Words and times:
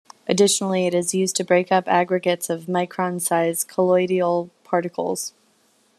Additionally, 0.27 0.87
it 0.87 0.95
is 0.95 1.13
used 1.13 1.35
to 1.35 1.43
break 1.43 1.71
up 1.71 1.87
aggregates 1.87 2.49
of 2.49 2.65
micron-sized 2.65 3.67
colloidal 3.67 4.49
particles. 4.63 5.33